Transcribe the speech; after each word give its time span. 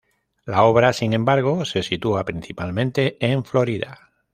La 0.47 0.63
obra, 0.63 0.93
sin 0.93 1.13
embargo, 1.13 1.63
se 1.63 1.83
sitúa 1.83 2.25
principalmente 2.25 3.17
en 3.23 3.45
Florida. 3.45 4.09